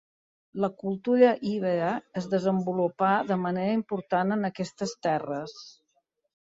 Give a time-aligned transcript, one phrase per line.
[0.61, 1.91] La cultura Ibera
[2.21, 5.57] es desenvolupà de manera important en aquestes terres.